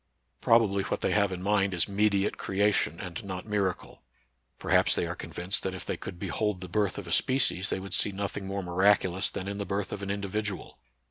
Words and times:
Probably 0.41 0.81
what 0.85 1.01
they 1.01 1.11
have 1.11 1.31
in 1.31 1.43
mind 1.43 1.75
is 1.75 1.87
mediate 1.87 2.35
creation 2.35 2.99
and 2.99 3.23
not 3.23 3.45
miracle. 3.45 4.01
Perhaps 4.57 4.95
they 4.95 5.05
are 5.05 5.15
convinced 5.15 5.61
that 5.61 5.75
if 5.75 5.85
they 5.85 5.95
could 5.95 6.17
behold 6.17 6.59
the 6.59 6.67
birth 6.67 6.97
of 6.97 7.05
a 7.07 7.11
species, 7.11 7.69
they 7.69 7.79
would 7.79 7.93
see 7.93 8.11
nothing 8.11 8.47
more 8.47 8.63
miraculous 8.63 9.29
than 9.29 9.47
in 9.47 9.59
the 9.59 9.63
birth 9.63 9.91
of 9.91 10.01
an 10.01 10.09
individual. 10.09 10.79